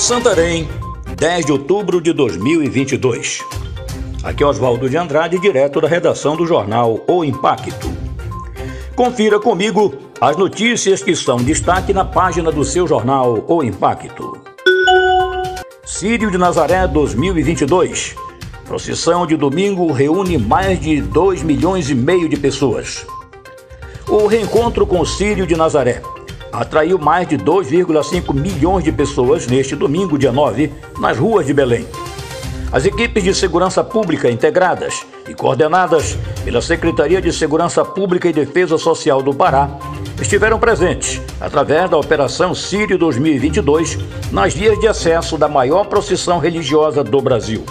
[0.00, 0.66] Santarém,
[1.14, 3.44] 10 de outubro de 2022.
[4.24, 7.92] Aqui é Oswaldo de Andrade, direto da redação do jornal O Impacto.
[8.96, 14.40] Confira comigo as notícias que são destaque na página do seu jornal O Impacto.
[15.84, 18.14] Sírio de Nazaré 2022.
[18.64, 23.04] Procissão de domingo reúne mais de 2 milhões e meio de pessoas.
[24.08, 26.00] O reencontro com o Sírio de Nazaré
[26.52, 31.86] atraiu mais de 2,5 milhões de pessoas neste domingo, dia 9, nas ruas de Belém.
[32.72, 38.78] As equipes de segurança pública integradas e coordenadas pela Secretaria de Segurança Pública e Defesa
[38.78, 39.68] Social do Pará
[40.20, 43.98] estiveram presentes através da Operação Sírio 2022
[44.30, 47.64] nas vias de acesso da maior procissão religiosa do Brasil.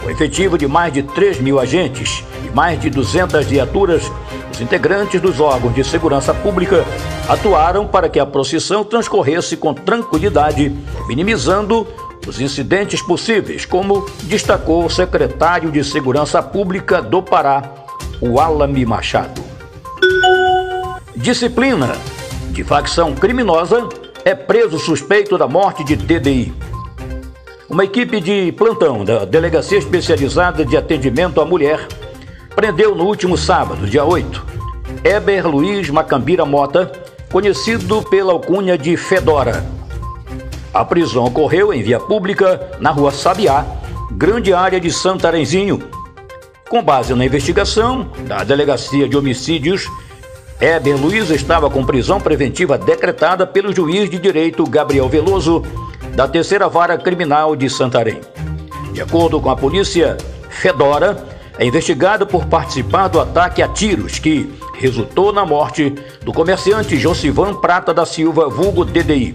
[0.00, 4.12] Com efetivo de mais de 3 mil agentes e mais de 200 viaturas,
[4.52, 6.84] os integrantes dos órgãos de segurança pública
[7.28, 10.74] atuaram para que a procissão transcorresse com tranquilidade,
[11.06, 11.86] minimizando
[12.26, 17.62] os incidentes possíveis, como destacou o secretário de Segurança Pública do Pará,
[18.20, 19.42] o Alami Machado.
[21.16, 21.92] Disciplina
[22.50, 23.88] de facção criminosa
[24.24, 26.54] é preso suspeito da morte de TDI.
[27.68, 31.86] Uma equipe de plantão da Delegacia Especializada de Atendimento à Mulher
[32.54, 34.44] prendeu no último sábado, dia 8,
[35.02, 36.92] Eber Luiz Macambira Mota,
[37.34, 39.66] conhecido pela alcunha de Fedora.
[40.72, 43.66] A prisão ocorreu em via pública na rua Sabiá,
[44.12, 45.82] grande área de Santarenzinho.
[46.70, 49.90] Com base na investigação da Delegacia de Homicídios,
[50.60, 55.64] Eber Luiz estava com prisão preventiva decretada pelo juiz de direito Gabriel Veloso,
[56.14, 58.20] da terceira vara criminal de Santarém.
[58.92, 60.16] De acordo com a polícia,
[60.48, 61.16] Fedora
[61.58, 64.48] é investigado por participar do ataque a tiros que
[64.84, 69.34] resultou na morte do comerciante Josivan Prata da Silva, vulgo DDI.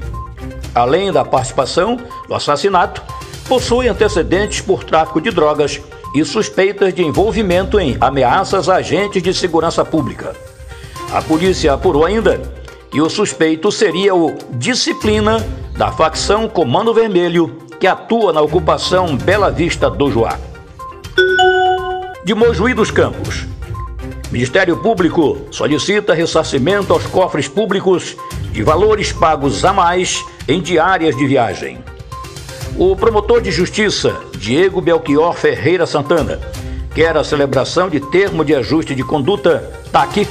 [0.76, 1.98] Além da participação
[2.28, 3.02] no assassinato,
[3.48, 5.82] possui antecedentes por tráfico de drogas
[6.14, 10.36] e suspeitas de envolvimento em ameaças a agentes de segurança pública.
[11.12, 12.40] A polícia apurou ainda
[12.92, 15.44] que o suspeito seria o disciplina
[15.76, 20.38] da facção Comando Vermelho, que atua na ocupação Bela Vista do Joá
[22.24, 23.48] de Mojuí dos Campos.
[24.32, 28.16] Ministério Público solicita ressarcimento aos cofres públicos
[28.52, 31.84] de valores pagos a mais em diárias de viagem.
[32.78, 36.40] O promotor de justiça, Diego Belchior Ferreira Santana,
[36.94, 40.28] quer a celebração de termo de ajuste de conduta, TAC,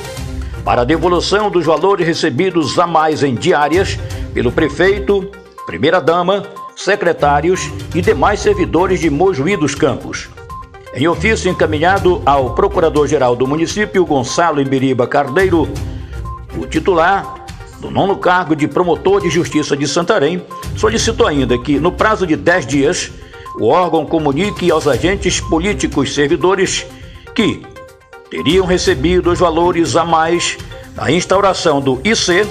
[0.64, 3.98] para a devolução dos valores recebidos a mais em diárias
[4.32, 5.28] pelo prefeito,
[5.66, 6.44] primeira-dama,
[6.76, 10.28] secretários e demais servidores de Mojuí dos Campos.
[10.94, 15.68] Em ofício encaminhado ao Procurador-Geral do município, Gonçalo Ibiriba Cardeiro,
[16.56, 17.46] o titular
[17.78, 20.42] do nono cargo de promotor de justiça de Santarém
[20.76, 23.12] solicitou ainda que, no prazo de 10 dias,
[23.56, 26.86] o órgão comunique aos agentes políticos servidores
[27.34, 27.62] que
[28.30, 30.56] teriam recebido os valores a mais
[30.94, 32.46] da instauração do IC,